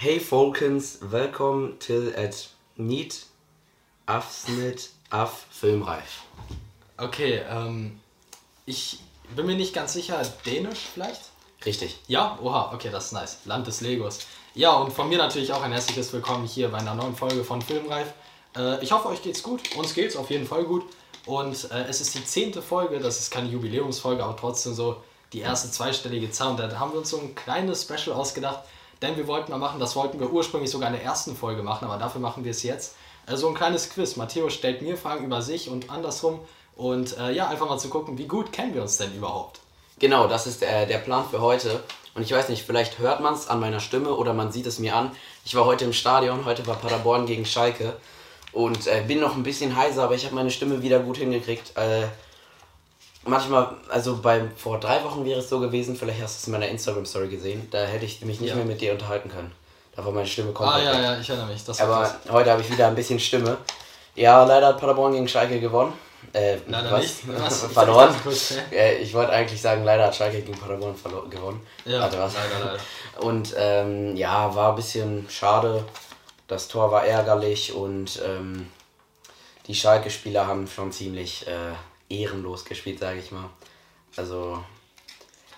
Hey 0.00 0.20
Folkens, 0.20 1.00
welcome 1.00 1.76
till 1.80 2.14
at 2.16 2.46
Meet 2.76 3.26
Afsnit 4.06 4.90
Af 5.10 5.46
Filmreif. 5.50 6.22
Okay, 6.96 7.42
ähm, 7.50 7.98
ich 8.64 9.00
bin 9.34 9.46
mir 9.46 9.56
nicht 9.56 9.74
ganz 9.74 9.94
sicher, 9.94 10.22
Dänisch 10.46 10.86
vielleicht? 10.94 11.22
Richtig. 11.66 11.98
Ja, 12.06 12.38
oha, 12.40 12.70
okay, 12.72 12.90
das 12.92 13.06
ist 13.06 13.12
nice. 13.12 13.38
Land 13.44 13.66
des 13.66 13.80
Legos. 13.80 14.20
Ja, 14.54 14.74
und 14.74 14.92
von 14.92 15.08
mir 15.08 15.18
natürlich 15.18 15.52
auch 15.52 15.62
ein 15.62 15.72
herzliches 15.72 16.12
Willkommen 16.12 16.46
hier 16.46 16.68
bei 16.68 16.78
einer 16.78 16.94
neuen 16.94 17.16
Folge 17.16 17.42
von 17.42 17.60
Filmreif. 17.60 18.12
Äh, 18.56 18.80
ich 18.80 18.92
hoffe, 18.92 19.08
euch 19.08 19.22
geht's 19.22 19.42
gut. 19.42 19.62
Uns 19.74 19.94
geht's 19.94 20.14
auf 20.14 20.30
jeden 20.30 20.46
Fall 20.46 20.62
gut. 20.62 20.84
Und 21.26 21.72
äh, 21.72 21.86
es 21.88 22.00
ist 22.00 22.14
die 22.14 22.24
zehnte 22.24 22.62
Folge, 22.62 23.00
das 23.00 23.18
ist 23.18 23.32
keine 23.32 23.48
Jubiläumsfolge, 23.48 24.22
aber 24.22 24.36
trotzdem 24.36 24.74
so 24.74 25.02
die 25.32 25.40
erste 25.40 25.72
zweistellige 25.72 26.30
Zahl. 26.30 26.52
Und 26.52 26.60
da 26.60 26.78
haben 26.78 26.92
wir 26.92 26.98
uns 26.98 27.10
so 27.10 27.18
ein 27.18 27.34
kleines 27.34 27.82
Special 27.82 28.14
ausgedacht, 28.14 28.60
denn 29.02 29.16
wir 29.16 29.26
wollten 29.26 29.50
mal 29.50 29.58
machen, 29.58 29.80
das 29.80 29.96
wollten 29.96 30.18
wir 30.20 30.30
ursprünglich 30.30 30.70
sogar 30.70 30.88
in 30.88 30.94
der 30.94 31.04
ersten 31.04 31.36
Folge 31.36 31.62
machen, 31.62 31.84
aber 31.84 31.98
dafür 31.98 32.20
machen 32.20 32.44
wir 32.44 32.50
es 32.50 32.62
jetzt. 32.62 32.94
Äh, 33.26 33.36
so 33.36 33.48
ein 33.48 33.54
kleines 33.54 33.90
Quiz. 33.90 34.16
Matteo 34.16 34.50
stellt 34.50 34.82
mir 34.82 34.96
Fragen 34.96 35.24
über 35.24 35.42
sich 35.42 35.70
und 35.70 35.90
andersrum. 35.90 36.40
Und 36.76 37.18
äh, 37.18 37.32
ja, 37.32 37.48
einfach 37.48 37.68
mal 37.68 37.78
zu 37.78 37.88
gucken, 37.88 38.18
wie 38.18 38.26
gut 38.26 38.52
kennen 38.52 38.74
wir 38.74 38.82
uns 38.82 38.96
denn 38.98 39.14
überhaupt. 39.14 39.60
Genau, 39.98 40.28
das 40.28 40.46
ist 40.46 40.62
der, 40.62 40.86
der 40.86 40.98
Plan 40.98 41.24
für 41.28 41.40
heute. 41.40 41.82
Und 42.14 42.22
ich 42.22 42.32
weiß 42.32 42.48
nicht, 42.48 42.64
vielleicht 42.64 42.98
hört 42.98 43.20
man 43.20 43.34
es 43.34 43.48
an 43.48 43.60
meiner 43.60 43.80
Stimme 43.80 44.14
oder 44.14 44.32
man 44.32 44.52
sieht 44.52 44.66
es 44.66 44.78
mir 44.78 44.94
an. 44.94 45.10
Ich 45.44 45.54
war 45.54 45.64
heute 45.64 45.84
im 45.84 45.92
Stadion, 45.92 46.44
heute 46.44 46.66
war 46.66 46.76
Paderborn 46.76 47.26
gegen 47.26 47.44
Schalke. 47.44 47.96
Und 48.52 48.86
äh, 48.86 49.02
bin 49.06 49.20
noch 49.20 49.36
ein 49.36 49.42
bisschen 49.42 49.76
heiser, 49.76 50.04
aber 50.04 50.14
ich 50.14 50.24
habe 50.24 50.34
meine 50.34 50.50
Stimme 50.50 50.82
wieder 50.82 51.00
gut 51.00 51.18
hingekriegt. 51.18 51.72
Manchmal, 53.24 53.74
also 53.90 54.16
bei, 54.22 54.42
vor 54.56 54.78
drei 54.80 55.02
Wochen 55.04 55.24
wäre 55.24 55.40
es 55.40 55.48
so 55.48 55.60
gewesen, 55.60 55.96
vielleicht 55.96 56.22
hast 56.22 56.36
du 56.36 56.40
es 56.40 56.46
in 56.46 56.52
meiner 56.52 56.68
Instagram-Story 56.68 57.28
gesehen, 57.28 57.66
da 57.70 57.84
hätte 57.84 58.04
ich 58.06 58.24
mich 58.24 58.40
nicht 58.40 58.50
Ja. 58.50 58.56
mehr 58.56 58.64
mit 58.64 58.80
dir 58.80 58.92
unterhalten 58.92 59.28
können. 59.28 59.52
Da 59.94 60.04
war 60.04 60.12
meine 60.12 60.26
Stimme 60.26 60.52
komplett 60.52 60.86
Ah 60.86 60.92
ja, 60.92 60.92
weg. 60.98 61.02
ja, 61.04 61.18
ich 61.20 61.28
erinnere 61.28 61.48
mich. 61.52 61.62
Aber 61.80 62.00
krass. 62.02 62.14
heute 62.30 62.50
habe 62.52 62.62
ich 62.62 62.70
wieder 62.70 62.86
ein 62.86 62.94
bisschen 62.94 63.18
Stimme. 63.18 63.58
Ja, 64.14 64.44
leider 64.44 64.68
hat 64.68 64.80
Paderborn 64.80 65.12
gegen 65.12 65.28
Schalke 65.28 65.60
gewonnen. 65.60 65.92
Äh, 66.32 66.56
Leider 66.66 66.90
was? 66.90 67.02
nicht. 67.02 67.28
Was? 67.40 67.62
Verloren. 67.66 68.14
Äh, 68.72 68.96
ich 68.98 69.14
wollte 69.14 69.32
eigentlich 69.32 69.60
sagen, 69.62 69.84
leider 69.84 70.04
hat 70.06 70.16
Schalke 70.16 70.40
gegen 70.42 70.58
Paderborn 70.58 70.94
gewonnen. 71.30 71.60
Ja, 71.84 72.00
Warte, 72.00 72.18
was? 72.18 72.34
leider, 72.34 72.64
leider. 72.64 72.80
Und 73.24 73.54
ähm, 73.56 74.16
ja, 74.16 74.54
war 74.54 74.70
ein 74.70 74.76
bisschen 74.76 75.26
schade. 75.30 75.84
Das 76.48 76.66
Tor 76.68 76.90
war 76.90 77.04
ärgerlich 77.04 77.72
und 77.74 78.20
ähm, 78.24 78.68
die 79.66 79.74
Schalke-Spieler 79.74 80.46
haben 80.46 80.66
schon 80.66 80.90
ziemlich 80.92 81.46
äh, 81.46 81.52
ehrenlos 82.08 82.64
gespielt, 82.64 82.98
sage 83.00 83.18
ich 83.20 83.30
mal. 83.32 83.48
Also 84.16 84.62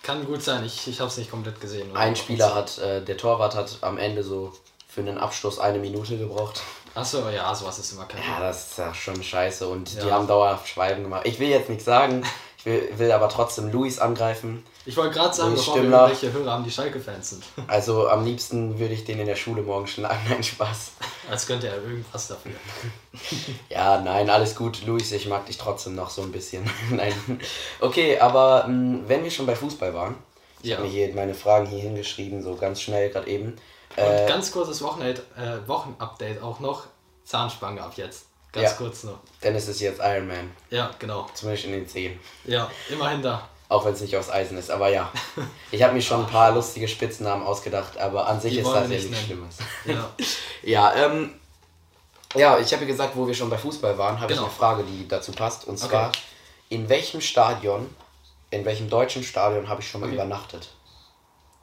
Kann 0.02 0.24
gut 0.26 0.42
sein, 0.42 0.64
ich, 0.64 0.86
ich 0.88 1.00
habe 1.00 1.08
es 1.10 1.16
nicht 1.16 1.30
komplett 1.30 1.60
gesehen. 1.60 1.94
ein 1.96 2.16
Spieler 2.16 2.54
hat, 2.54 2.78
äh, 2.78 3.02
der 3.04 3.16
Torwart 3.16 3.54
hat 3.54 3.78
am 3.82 3.98
Ende 3.98 4.22
so 4.22 4.52
für 4.88 5.00
einen 5.02 5.18
Abschluss 5.18 5.58
eine 5.58 5.78
Minute 5.78 6.18
gebraucht. 6.18 6.62
Achso, 6.94 7.28
ja, 7.28 7.54
sowas 7.54 7.78
ist 7.78 7.92
immer 7.92 8.06
kein 8.06 8.20
Ja, 8.22 8.40
das 8.40 8.70
ist 8.70 8.78
ja 8.78 8.92
schon 8.92 9.22
scheiße 9.22 9.68
und 9.68 9.92
die 10.02 10.06
Ja. 10.08 10.12
haben 10.14 10.26
dauerhaft 10.26 10.66
Schweiben 10.68 11.04
gemacht. 11.04 11.22
Ich 11.26 11.38
will 11.38 11.48
jetzt 11.48 11.68
nicht 11.70 11.82
sagen, 11.82 12.24
ich 12.58 12.66
will, 12.66 12.88
will 12.96 13.12
aber 13.12 13.28
trotzdem 13.28 13.70
Luis 13.70 13.98
angreifen. 14.00 14.64
Ich 14.86 14.96
wollte 14.96 15.14
gerade 15.14 15.32
sagen, 15.34 15.50
Luis 15.50 15.60
bevor 15.60 15.76
wir 15.76 15.84
irgendwelche 15.84 16.32
Hörer 16.32 16.50
haben, 16.50 16.64
die 16.64 16.70
Schalke-Fans 16.72 17.30
sind. 17.30 17.44
Also 17.68 18.08
am 18.08 18.24
liebsten 18.24 18.78
würde 18.80 18.94
ich 18.94 19.04
den 19.04 19.20
in 19.20 19.26
der 19.26 19.36
Schule 19.36 19.62
morgen 19.62 19.86
schlagen. 19.86 20.18
Nein, 20.28 20.42
Spaß. 20.42 20.92
Als 21.28 21.46
könnte 21.46 21.68
er 21.68 21.74
irgendwas 21.76 22.28
dafür. 22.28 22.52
Ja, 23.68 24.00
nein, 24.00 24.30
alles 24.30 24.54
gut. 24.56 24.84
Luis, 24.86 25.12
ich 25.12 25.26
mag 25.26 25.46
dich 25.46 25.58
trotzdem 25.58 25.94
noch 25.94 26.10
so 26.10 26.22
ein 26.22 26.32
bisschen. 26.32 26.68
nein. 26.90 27.12
Okay, 27.80 28.18
aber 28.18 28.66
mh, 28.66 29.00
wenn 29.08 29.22
wir 29.24 29.30
schon 29.30 29.46
bei 29.46 29.54
Fußball 29.56 29.92
waren, 29.94 30.16
ich 30.62 30.70
Ja. 30.70 30.76
habe 30.76 30.86
mir 30.86 30.92
hier 30.92 31.14
meine 31.14 31.34
Fragen 31.34 31.66
hier 31.66 31.80
hingeschrieben, 31.80 32.42
so 32.42 32.56
ganz 32.56 32.80
schnell 32.80 33.10
gerade 33.10 33.28
eben. 33.28 33.56
Und 33.96 34.02
Äh, 34.04 34.26
ganz 34.28 34.50
kurzes 34.52 34.82
Wochenende, 34.82 35.22
äh, 35.36 35.66
Wochenupdate 35.68 36.42
auch 36.42 36.60
noch. 36.60 36.86
Zahnspange 37.24 37.80
ab 37.82 37.92
jetzt. 37.96 38.26
Ganz 38.52 38.70
Ja. 38.70 38.76
kurz 38.76 39.04
noch. 39.04 39.18
ist 39.40 39.68
es 39.68 39.80
jetzt 39.80 40.00
Iron 40.00 40.26
Man. 40.26 40.50
Ja, 40.70 40.90
genau. 40.98 41.28
Zumindest 41.34 41.66
in 41.66 41.72
den 41.72 41.86
Zehen. 41.88 42.18
Ja, 42.44 42.68
immerhin 42.88 43.22
da. 43.22 43.48
Auch 43.70 43.84
wenn 43.86 43.94
es 43.94 44.00
nicht 44.00 44.16
aus 44.16 44.28
Eisen 44.30 44.58
ist, 44.58 44.70
aber 44.70 44.88
ja. 44.90 45.10
Ich 45.70 45.82
habe 45.82 45.94
mir 45.94 46.02
schon 46.02 46.24
ein 46.24 46.26
paar 46.30 46.50
lustige 46.52 46.88
Spitznamen 46.88 47.46
ausgedacht, 47.46 47.96
aber 47.98 48.26
an 48.26 48.40
sich 48.40 48.52
Die 48.54 48.58
ist 48.60 48.66
das 48.66 48.82
ja 48.82 48.88
nicht 48.88 49.08
nichts. 49.10 49.24
Schlimmes. 49.24 49.56
Ja. 49.86 50.10
Ja, 50.62 50.94
ähm, 50.94 51.34
ja, 52.34 52.58
ich 52.58 52.70
habe 52.72 52.82
ja 52.82 52.88
gesagt, 52.88 53.16
wo 53.16 53.26
wir 53.26 53.32
schon 53.34 53.48
bei 53.48 53.56
Fußball 53.56 53.96
waren, 53.96 54.20
habe 54.20 54.26
Genau. 54.28 54.42
ich 54.42 54.48
eine 54.48 54.56
Frage, 54.56 54.82
die 54.84 55.08
dazu 55.08 55.32
passt. 55.32 55.64
Und 55.66 55.78
Okay. 55.78 55.88
zwar, 55.88 56.12
in 56.68 56.88
welchem 56.88 57.20
Stadion, 57.20 57.88
in 58.50 58.64
welchem 58.64 58.90
deutschen 58.90 59.22
Stadion 59.22 59.68
habe 59.68 59.80
ich 59.80 59.88
schon 59.88 60.00
mal 60.02 60.08
Okay. 60.08 60.16
übernachtet? 60.16 60.68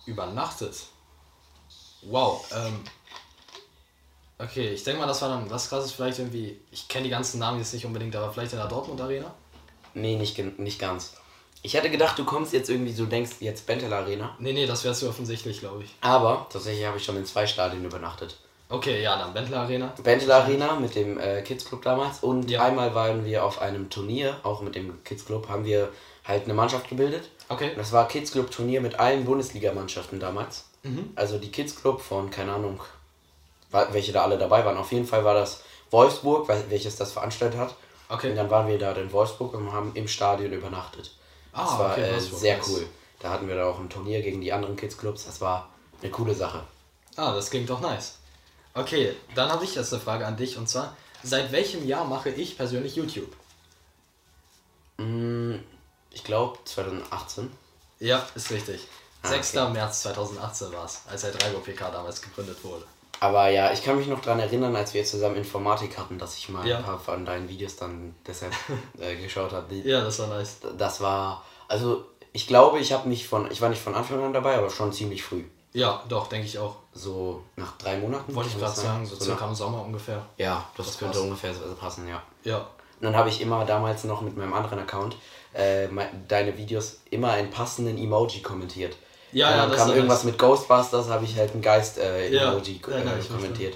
Übernachtet. 0.06 0.76
Wow. 2.04 2.46
Ähm, 2.56 2.84
okay, 4.40 4.70
ich 4.70 4.84
denke 4.84 5.02
mal, 5.02 5.08
das 5.08 5.22
war 5.22 5.30
dann 5.30 5.50
was 5.50 5.70
krasses. 5.70 5.92
Vielleicht 5.92 6.20
irgendwie. 6.20 6.60
Ich 6.72 6.88
kenne 6.88 7.04
die 7.04 7.10
ganzen 7.10 7.40
Namen 7.40 7.60
jetzt 7.60 7.74
nicht 7.74 7.86
unbedingt, 7.86 8.16
aber 8.16 8.32
vielleicht 8.32 8.54
in 8.54 8.60
der 8.60 8.68
Dortmund 8.68 9.00
Arena. 9.02 9.34
Nee, 9.94 10.16
nicht, 10.16 10.38
nicht 10.60 10.80
ganz. 10.80 11.14
Ich 11.64 11.74
hätte 11.74 11.90
gedacht, 11.90 12.18
du 12.18 12.24
kommst 12.24 12.54
jetzt 12.54 12.70
irgendwie, 12.70 12.94
du 12.94 13.06
denkst 13.06 13.38
jetzt 13.40 13.66
Bentel 13.66 13.92
Arena. 13.92 14.36
Nee, 14.40 14.54
nee, 14.54 14.66
das 14.66 14.84
wäre 14.84 14.94
zu 14.94 15.10
offensichtlich, 15.10 15.60
glaube 15.60 15.84
ich. 15.84 15.96
Aber 16.02 16.46
tatsächlich 16.52 16.86
habe 16.86 16.98
ich 16.98 17.04
schon 17.04 17.18
in 17.18 17.26
zwei 17.26 17.46
Stadien 17.48 17.84
übernachtet. 17.84 18.38
Okay, 18.70 19.02
ja, 19.02 19.18
dann 19.18 19.34
Bentler 19.34 19.62
Arena. 19.62 19.94
Bentel 20.04 20.32
Arena 20.32 20.76
mit 20.76 20.94
dem 20.96 21.18
äh, 21.20 21.42
Kids 21.42 21.66
Club 21.66 21.82
damals 21.84 22.20
und 22.20 22.50
Ja. 22.50 22.64
einmal 22.64 22.94
waren 22.94 23.24
wir 23.26 23.44
auf 23.46 23.62
einem 23.62 23.90
Turnier, 23.90 24.38
auch 24.44 24.62
mit 24.62 24.76
dem 24.76 25.02
Kids 25.04 25.26
Club, 25.26 25.48
haben 25.48 25.64
wir 25.66 25.90
halt 26.26 26.44
eine 26.46 26.54
Mannschaft 26.54 26.90
gebildet. 26.90 27.30
Okay. 27.50 27.70
Und 27.72 27.78
das 27.78 27.94
war 27.94 28.08
Kids 28.10 28.32
Club 28.34 28.52
Turnier 28.52 28.82
mit 28.82 29.00
allen 29.00 29.24
Bundesligamannschaften 29.24 30.20
damals. 30.20 30.66
Mhm. 30.84 31.12
Also 31.16 31.38
die 31.40 31.50
Kids 31.50 31.76
Club 31.82 32.02
von, 32.02 32.30
keine 32.30 32.52
Ahnung, 32.54 32.82
welche 33.92 34.12
da 34.12 34.24
alle 34.24 34.38
dabei 34.38 34.66
waren. 34.66 34.78
Auf 34.78 34.92
jeden 34.92 35.06
Fall 35.08 35.24
war 35.24 35.34
das 35.34 35.64
Wolfsburg, 35.90 36.50
wel- 36.50 36.66
welches 36.70 36.98
das 36.98 37.14
veranstaltet 37.14 37.58
hat. 37.60 37.76
Okay. 38.10 38.30
Und 38.32 38.36
dann 38.36 38.50
waren 38.50 38.68
wir 38.68 38.78
da 38.78 38.92
in 38.94 39.12
Wolfsburg 39.14 39.54
und 39.54 39.72
haben 39.72 39.92
im 39.94 40.08
Stadion 40.10 40.52
übernachtet. 40.52 41.12
Das 41.58 41.70
Ah, 41.70 41.80
war 41.80 41.92
okay, 41.94 42.10
äh, 42.10 42.20
sehr 42.20 42.60
cool. 42.68 42.88
Da 43.20 43.32
hatten 43.32 43.48
wir 43.48 43.56
da 43.56 43.66
auch 43.66 43.80
ein 43.80 43.90
Turnier 43.90 44.22
gegen 44.22 44.42
die 44.42 44.54
anderen 44.54 44.76
Kids 44.78 44.98
Clubs. 44.98 45.26
Das 45.26 45.42
war 45.42 45.70
eine 46.02 46.12
coole 46.12 46.36
Sache. 46.36 46.64
Ah, 47.16 47.34
das 47.34 47.50
klingt 47.50 47.70
doch 47.70 47.82
nice. 47.82 48.20
Okay, 48.76 49.16
dann 49.34 49.50
habe 49.50 49.64
ich 49.66 49.74
jetzt 49.74 49.92
eine 49.92 50.02
Frage 50.02 50.28
an 50.28 50.38
dich 50.38 50.58
und 50.58 50.70
zwar: 50.70 50.96
Seit 51.24 51.52
welchem 51.52 51.88
Jahr 51.88 52.06
mache 52.06 52.30
ich 52.30 52.58
persönlich 52.58 52.96
YouTube? 52.96 53.32
Mm, 54.98 55.56
Ich 56.12 56.24
glaube 56.24 56.60
2018. 56.66 57.52
Ja, 58.00 58.26
ist 58.36 58.52
richtig. 58.52 58.88
Ah, 59.24 59.30
6. 59.30 59.54
März 59.74 60.02
2018 60.04 60.72
war 60.72 60.86
es, 60.86 61.02
als 61.10 61.22
der 61.22 61.32
3 61.32 61.50
PK 61.60 61.90
damals 61.90 62.22
gegründet 62.22 62.64
wurde. 62.64 62.86
Aber 63.20 63.50
ja, 63.50 63.72
ich 63.72 63.84
kann 63.84 63.98
mich 63.98 64.08
noch 64.08 64.22
daran 64.22 64.40
erinnern, 64.40 64.76
als 64.76 64.94
wir 64.94 65.04
zusammen 65.04 65.36
Informatik 65.38 65.98
hatten, 65.98 66.18
dass 66.20 66.38
ich 66.38 66.50
mal 66.50 66.68
Ja. 66.68 66.78
ein 66.78 66.84
paar 66.84 67.00
von 67.00 67.26
deinen 67.26 67.50
Videos 67.50 67.76
dann 67.76 68.16
deshalb 68.26 68.54
äh, 69.00 69.16
geschaut 69.16 69.52
habe. 69.52 69.74
Ja, 69.76 70.02
das 70.04 70.20
war 70.20 70.28
nice. 70.28 70.58
Das 70.78 71.02
war, 71.02 71.44
also 71.68 72.06
ich 72.34 72.46
glaube, 72.48 72.80
ich 72.80 72.94
habe 72.94 73.10
nicht 73.10 73.28
von, 73.28 73.50
ich 73.52 73.62
war 73.62 73.70
nicht 73.70 73.82
von 73.82 73.96
Anfang 73.96 74.24
an 74.24 74.34
dabei, 74.34 74.56
aber 74.58 74.70
schon 74.70 74.92
ziemlich 74.94 75.24
früh. 75.24 75.44
Ja, 75.74 76.04
doch, 76.10 76.28
denke 76.28 76.48
ich 76.48 76.58
auch. 76.60 76.76
So 76.94 77.44
nach 77.56 77.78
drei 77.78 77.98
Monaten. 77.98 78.34
Wollte 78.36 78.50
ich 78.50 78.58
gerade 78.60 78.74
sagen, 78.74 79.06
so 79.06 79.16
nach- 79.16 79.22
circa 79.22 79.48
im 79.48 79.56
Sommer 79.56 79.84
ungefähr. 79.84 80.26
Ja, 80.38 80.66
das, 80.76 80.88
Das 80.88 80.98
könnte 80.98 81.14
passt. 81.14 81.24
ungefähr 81.26 81.54
so 81.54 81.62
passen, 81.80 82.08
ja. 82.08 82.22
Ja. 82.44 82.58
Und 83.00 83.04
dann 83.04 83.16
habe 83.16 83.30
ich 83.30 83.42
immer 83.42 83.64
damals 83.66 84.04
noch 84.06 84.22
mit 84.22 84.36
meinem 84.38 84.54
anderen 84.54 84.80
Account 84.80 85.16
äh, 85.54 85.88
deine 86.28 86.58
Videos 86.58 87.02
immer 87.12 87.38
in 87.38 87.50
passenden 87.52 87.98
Emoji 87.98 88.42
kommentiert. 88.42 88.96
Ja, 89.32 89.48
Und 89.48 89.52
ja, 89.54 89.62
dann 89.62 89.70
das 89.72 89.80
kam 89.80 89.90
irgendwas 89.92 90.24
mit 90.24 90.38
Ghostbusters, 90.38 91.10
habe 91.10 91.26
ich 91.26 91.36
halt 91.38 91.54
ein 91.54 91.62
Geist-Emoji 91.62 92.82
äh, 92.88 92.92
ja, 92.92 93.04
ja, 93.04 93.18
ich 93.20 93.30
kommentiert. 93.30 93.76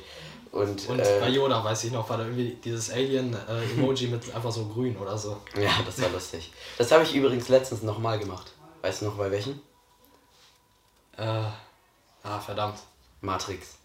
Und, 0.51 0.87
Und 0.89 0.99
äh, 0.99 1.17
bei 1.21 1.29
Yoda, 1.29 1.63
weiß 1.63 1.85
ich 1.85 1.91
noch, 1.91 2.09
war 2.09 2.17
da 2.17 2.23
irgendwie 2.23 2.57
dieses 2.63 2.91
Alien-Emoji 2.91 4.07
mit 4.07 4.35
einfach 4.35 4.51
so 4.51 4.65
grün 4.65 4.97
oder 4.97 5.17
so. 5.17 5.37
ja, 5.55 5.71
das 5.85 6.01
war 6.01 6.09
lustig. 6.09 6.51
Das 6.77 6.91
habe 6.91 7.03
ich 7.03 7.15
übrigens 7.15 7.47
letztens 7.47 7.83
nochmal 7.83 8.19
gemacht. 8.19 8.51
Weißt 8.81 9.01
du 9.01 9.05
noch 9.05 9.15
bei 9.15 9.31
welchen? 9.31 9.61
Äh, 11.17 11.43
ah, 12.23 12.39
verdammt. 12.39 12.79
Matrix. 13.21 13.75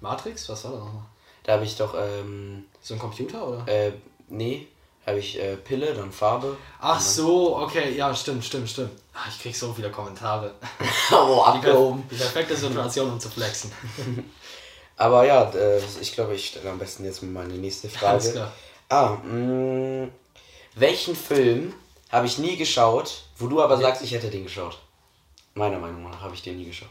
Matrix? 0.00 0.48
Was 0.48 0.64
war 0.64 0.72
das 0.72 0.80
nochmal? 0.80 1.02
Da 1.42 1.52
habe 1.54 1.64
ich 1.64 1.76
doch, 1.76 1.94
ähm, 1.98 2.64
So 2.80 2.94
ein 2.94 3.00
Computer 3.00 3.46
oder? 3.46 3.68
äh, 3.68 3.92
nee, 4.28 4.68
habe 5.06 5.18
ich 5.18 5.38
äh, 5.38 5.56
Pille, 5.56 5.94
dann 5.94 6.12
Farbe. 6.12 6.56
Ach 6.80 7.00
so, 7.00 7.58
okay, 7.58 7.94
ja, 7.94 8.14
stimmt, 8.14 8.44
stimmt, 8.44 8.68
stimmt. 8.70 8.90
Ah, 9.12 9.26
ich 9.28 9.40
krieg 9.40 9.54
so 9.54 9.72
viele 9.72 9.90
Kommentare. 9.90 10.54
oh, 11.12 11.44
Die, 11.54 11.60
per 11.60 11.98
die 12.10 12.16
perfekte 12.16 12.56
Situation, 12.56 13.12
um 13.12 13.20
zu 13.20 13.28
flexen. 13.30 13.70
Aber 14.96 15.26
ja, 15.26 15.50
äh, 15.50 15.80
ich 16.00 16.12
glaube, 16.12 16.34
ich 16.34 16.46
stelle 16.48 16.70
am 16.70 16.78
besten 16.78 17.04
jetzt 17.04 17.22
mal 17.22 17.44
meine 17.44 17.58
nächste 17.58 17.88
Frage. 17.88 18.50
Ah, 18.88 19.16
mh, 19.24 20.08
welchen 20.76 21.16
Film 21.16 21.74
habe 22.10 22.26
ich 22.26 22.38
nie 22.38 22.56
geschaut, 22.56 23.24
wo 23.38 23.48
du 23.48 23.60
aber 23.60 23.76
sagst, 23.76 24.02
ich 24.02 24.12
hätte 24.12 24.30
den 24.30 24.44
geschaut? 24.44 24.78
Meiner 25.54 25.78
Meinung 25.78 26.08
nach 26.08 26.20
habe 26.20 26.34
ich 26.34 26.42
den 26.42 26.58
nie 26.58 26.66
geschaut. 26.66 26.88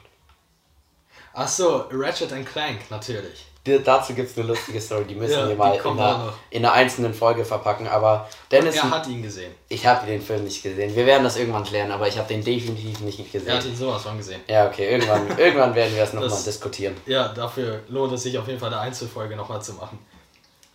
Ach 1.34 1.48
so, 1.48 1.86
Ratchet 1.92 2.32
and 2.32 2.46
Clank, 2.48 2.80
natürlich. 2.90 3.46
Die, 3.66 3.82
dazu 3.82 4.14
gibt 4.14 4.30
es 4.30 4.38
eine 4.38 4.48
lustige 4.48 4.80
Story, 4.82 5.06
die 5.06 5.16
müssen 5.16 5.32
Ja, 5.40 5.48
wir 5.48 5.56
mal 5.56 5.74
in 5.76 5.82
einer, 5.88 6.34
in 6.50 6.66
einer 6.66 6.74
einzelnen 6.74 7.14
Folge 7.14 7.46
verpacken. 7.46 7.88
Aber 7.88 8.28
Dennis, 8.52 8.76
Er 8.76 8.92
hat 8.92 9.08
ihn 9.08 9.24
gesehen. 9.24 9.54
ich 9.70 9.86
habe 9.86 10.06
den 10.06 10.22
Film 10.22 10.44
nicht 10.44 10.62
gesehen. 10.62 10.94
Wir 10.94 11.06
werden 11.06 11.24
das 11.24 11.38
irgendwann 11.38 11.64
klären, 11.64 11.90
aber 11.90 12.08
ich 12.10 12.18
habe 12.18 12.28
den 12.28 12.44
definitiv 12.44 13.00
nicht 13.00 13.20
Er 13.20 13.26
hat 13.26 13.32
gesehen. 13.62 13.72
ihn 13.72 13.76
sowas 13.78 14.04
von 14.04 14.18
gesehen. 14.18 14.42
Ja, 14.48 14.68
okay, 14.68 14.92
irgendwann, 14.92 15.28
irgendwann 15.38 15.74
werden 15.76 15.96
wir 15.96 16.04
es 16.04 16.12
nochmal 16.12 16.30
Das- 16.30 16.44
diskutieren. 16.44 16.96
Ja, 17.06 17.30
dafür 17.30 17.80
lohnt 17.88 18.12
es 18.12 18.24
sich 18.24 18.38
auf 18.38 18.48
jeden 18.48 18.60
Fall 18.60 18.74
eine 18.74 18.82
Einzelfolge 18.82 19.36
nochmal 19.38 19.62
zu 19.62 19.74
machen. 19.74 19.98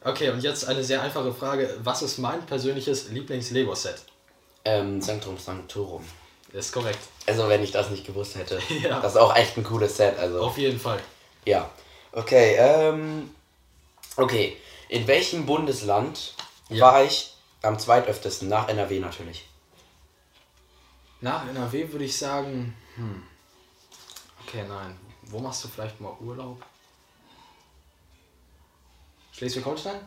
Okay, 0.02 0.30
und 0.30 0.40
jetzt 0.42 0.66
eine 0.66 0.82
sehr 0.82 1.02
einfache 1.02 1.32
Frage. 1.34 1.76
Was 1.84 2.00
ist 2.00 2.16
mein 2.18 2.40
persönliches 2.46 3.10
Lieblings-Lego-Set? 3.10 3.96
Ähm, 4.64 5.02
Zentrum 5.02 5.36
Sanctorum. 5.36 6.04
Ist 6.52 6.72
korrekt. 6.72 6.98
Also 7.26 7.48
wenn 7.48 7.62
ich 7.62 7.70
das 7.72 7.90
nicht 7.90 8.06
gewusst 8.06 8.36
hätte. 8.36 8.60
Ja. 8.82 9.00
Das 9.00 9.12
ist 9.12 9.18
auch 9.18 9.34
echt 9.36 9.56
ein 9.56 9.64
cooles 9.64 9.96
Set. 9.96 10.18
Also. 10.18 10.40
Auf 10.42 10.56
jeden 10.58 10.78
Fall. 10.80 11.00
Ja. 11.44 11.70
Okay, 12.12 12.56
ähm. 12.58 13.30
Okay. 14.16 14.56
In 14.88 15.06
welchem 15.06 15.44
Bundesland 15.46 16.34
Ja. 16.70 16.86
war 16.86 17.04
ich 17.04 17.34
am 17.62 17.78
zweitöftesten? 17.78 18.48
Nach 18.48 18.68
NRW 18.68 18.98
natürlich. 19.00 19.46
Nach 21.20 21.46
NRW 21.48 21.92
würde 21.92 22.04
ich 22.04 22.16
sagen, 22.16 22.76
hm. 22.96 23.22
Okay, 24.46 24.64
nein. 24.66 24.98
Wo 25.24 25.38
machst 25.40 25.62
du 25.64 25.68
vielleicht 25.68 26.00
mal 26.00 26.16
Urlaub? 26.20 26.64
Schleswig-Holstein? 29.32 30.00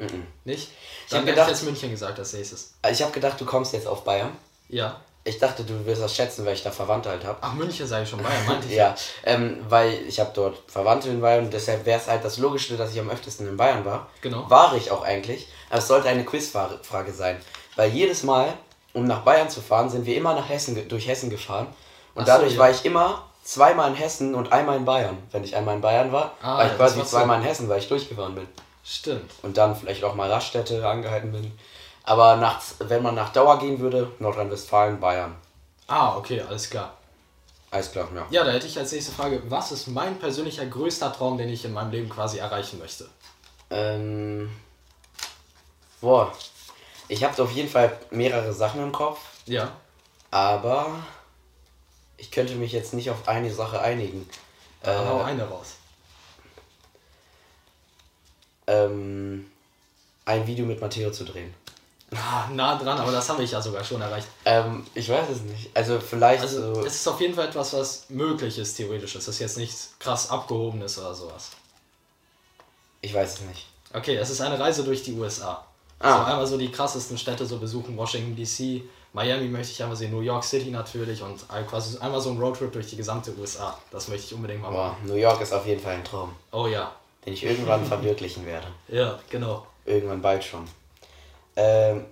Mhm. 0.00 0.26
Nicht? 0.44 0.70
Ich 1.04 1.10
Dann 1.10 1.20
ich 1.20 1.30
gedacht- 1.30 1.48
jetzt 1.48 1.62
München 1.62 1.90
gesagt 1.90 2.18
als 2.18 2.32
nächstes. 2.32 2.74
Ich 2.90 3.00
habe 3.02 3.12
gedacht, 3.12 3.40
du 3.40 3.44
kommst 3.44 3.72
jetzt 3.72 3.86
auf 3.86 4.04
Bayern. 4.04 4.36
Ja. 4.68 5.00
Ich 5.26 5.38
dachte, 5.38 5.64
du 5.64 5.86
wirst 5.86 6.02
das 6.02 6.14
schätzen, 6.14 6.44
weil 6.44 6.52
ich 6.52 6.62
da 6.62 6.70
Verwandte 6.70 7.08
halt 7.08 7.24
habe. 7.24 7.38
Ach, 7.40 7.54
München 7.54 7.86
sage 7.86 8.02
ich 8.02 8.10
schon, 8.10 8.22
Bayern, 8.22 8.46
meinte 8.46 8.66
ich 8.68 8.74
Ja, 8.74 8.94
ähm, 9.24 9.64
weil 9.68 9.92
ich 10.06 10.20
habe 10.20 10.30
dort 10.34 10.58
Verwandte 10.70 11.08
in 11.08 11.20
Bayern 11.22 11.46
und 11.46 11.52
deshalb 11.52 11.86
wäre 11.86 11.98
es 11.98 12.06
halt 12.08 12.22
das 12.24 12.36
Logischste, 12.36 12.76
dass 12.76 12.92
ich 12.92 13.00
am 13.00 13.08
öftesten 13.08 13.48
in 13.48 13.56
Bayern 13.56 13.84
war. 13.86 14.08
Genau. 14.20 14.48
War 14.50 14.74
ich 14.76 14.90
auch 14.90 15.02
eigentlich, 15.02 15.48
aber 15.70 15.78
es 15.78 15.88
sollte 15.88 16.08
eine 16.08 16.24
Quizfrage 16.24 17.12
sein. 17.12 17.40
Weil 17.76 17.90
jedes 17.90 18.22
Mal, 18.22 18.52
um 18.92 19.06
nach 19.06 19.22
Bayern 19.22 19.48
zu 19.48 19.62
fahren, 19.62 19.88
sind 19.88 20.04
wir 20.04 20.14
immer 20.16 20.34
nach 20.34 20.48
Hessen, 20.48 20.88
durch 20.88 21.08
Hessen 21.08 21.30
gefahren. 21.30 21.68
Und 22.14 22.26
so, 22.26 22.32
dadurch 22.32 22.52
ja. 22.52 22.58
war 22.58 22.70
ich 22.70 22.84
immer 22.84 23.24
zweimal 23.42 23.90
in 23.90 23.96
Hessen 23.96 24.34
und 24.34 24.52
einmal 24.52 24.76
in 24.76 24.84
Bayern. 24.84 25.16
Wenn 25.32 25.42
ich 25.42 25.56
einmal 25.56 25.74
in 25.76 25.80
Bayern 25.80 26.12
war, 26.12 26.32
Ah, 26.42 26.58
war 26.58 26.66
ich 26.66 26.76
quasi 26.76 27.02
zweimal 27.04 27.36
Sinn. 27.36 27.42
in 27.42 27.48
Hessen, 27.48 27.68
weil 27.70 27.78
ich 27.78 27.88
durchgefahren 27.88 28.34
bin. 28.34 28.46
Stimmt. 28.84 29.30
Und 29.42 29.56
dann 29.56 29.74
vielleicht 29.74 30.04
auch 30.04 30.14
mal 30.14 30.30
Raststätte 30.30 30.86
angehalten 30.86 31.32
bin. 31.32 31.50
Aber 32.04 32.36
nach, 32.36 32.60
wenn 32.80 33.02
man 33.02 33.14
nach 33.14 33.32
Dauer 33.32 33.58
gehen 33.58 33.78
würde, 33.80 34.12
Nordrhein-Westfalen, 34.18 35.00
Bayern. 35.00 35.34
Ah, 35.86 36.16
okay, 36.16 36.40
alles 36.42 36.68
klar. 36.68 36.94
Alles 37.70 37.90
klar, 37.90 38.08
ja. 38.14 38.26
Ja, 38.30 38.44
da 38.44 38.52
hätte 38.52 38.66
ich 38.66 38.78
als 38.78 38.92
nächste 38.92 39.12
Frage, 39.12 39.42
was 39.50 39.72
ist 39.72 39.88
mein 39.88 40.18
persönlicher 40.18 40.64
größter 40.66 41.12
Traum, 41.12 41.38
den 41.38 41.48
ich 41.48 41.64
in 41.64 41.72
meinem 41.72 41.90
Leben 41.90 42.08
quasi 42.08 42.38
erreichen 42.38 42.78
möchte? 42.78 43.08
Ähm. 43.70 44.50
Boah. 46.00 46.32
Ich 47.08 47.24
habe 47.24 47.42
auf 47.42 47.50
jeden 47.52 47.68
Fall 47.68 47.98
mehrere 48.10 48.52
Sachen 48.52 48.82
im 48.82 48.92
Kopf, 48.92 49.18
Ja. 49.46 49.72
aber 50.30 50.86
ich 52.16 52.30
könnte 52.30 52.54
mich 52.54 52.72
jetzt 52.72 52.94
nicht 52.94 53.10
auf 53.10 53.26
eine 53.28 53.52
Sache 53.52 53.80
einigen. 53.80 54.28
Dann 54.82 55.06
hau 55.08 55.20
Äh, 55.20 55.24
eine 55.24 55.48
raus. 55.48 55.74
ähm, 58.66 59.50
ein 60.24 60.46
Video 60.46 60.64
mit 60.64 60.80
Matteo 60.80 61.10
zu 61.10 61.24
drehen. 61.24 61.52
Ah, 62.12 62.48
nah 62.52 62.76
dran, 62.76 62.98
aber 62.98 63.10
das 63.10 63.28
habe 63.28 63.42
ich 63.42 63.50
ja 63.50 63.60
sogar 63.60 63.82
schon 63.82 64.00
erreicht. 64.00 64.28
Ähm, 64.44 64.86
ich 64.94 65.08
weiß 65.08 65.28
es 65.30 65.40
nicht. 65.42 65.70
Also 65.76 65.98
vielleicht 65.98 66.42
Also, 66.42 66.74
so. 66.74 66.80
es 66.84 66.94
ist 66.96 67.08
auf 67.08 67.20
jeden 67.20 67.34
Fall 67.34 67.48
etwas, 67.48 67.72
was 67.72 68.04
möglich 68.08 68.58
ist, 68.58 68.76
theoretisch. 68.76 69.16
Es 69.16 69.26
ist 69.26 69.38
jetzt 69.40 69.56
nichts 69.58 69.94
krass 69.98 70.30
abgehobenes 70.30 70.98
oder 70.98 71.14
sowas. 71.14 71.50
Ich 73.00 73.12
weiß 73.12 73.34
es 73.34 73.40
nicht. 73.42 73.66
Okay, 73.92 74.16
es 74.16 74.30
ist 74.30 74.40
eine 74.40 74.58
Reise 74.58 74.84
durch 74.84 75.02
die 75.02 75.12
USA. 75.12 75.64
Ah. 75.98 76.12
Also 76.18 76.24
einmal 76.30 76.46
so 76.46 76.58
die 76.58 76.70
krassesten 76.70 77.18
Städte 77.18 77.46
so 77.46 77.58
besuchen, 77.58 77.96
Washington 77.96 78.36
DC, 78.36 78.82
Miami 79.12 79.46
möchte 79.48 79.72
ich 79.72 79.82
einmal 79.82 79.96
sehen, 79.96 80.10
New 80.10 80.20
York 80.20 80.44
City 80.44 80.70
natürlich 80.70 81.22
und 81.22 81.44
quasi 81.68 81.98
einmal 81.98 82.20
so 82.20 82.30
ein 82.30 82.38
Roadtrip 82.38 82.72
durch 82.72 82.88
die 82.88 82.96
gesamte 82.96 83.32
USA. 83.38 83.78
Das 83.90 84.08
möchte 84.08 84.26
ich 84.26 84.34
unbedingt 84.34 84.60
mal 84.62 84.70
machen. 84.70 84.96
Boah, 85.04 85.12
New 85.12 85.18
York 85.18 85.40
ist 85.40 85.52
auf 85.52 85.66
jeden 85.66 85.80
Fall 85.80 85.94
ein 85.94 86.04
Traum, 86.04 86.34
Oh 86.52 86.66
ja. 86.66 86.90
den 87.24 87.32
ich 87.34 87.44
irgendwann 87.44 87.84
verwirklichen 87.86 88.44
werde. 88.46 88.66
Ja, 88.88 89.18
genau. 89.30 89.66
Irgendwann 89.84 90.20
bald 90.22 90.42
schon. 90.44 90.66
Ähm, 91.56 92.06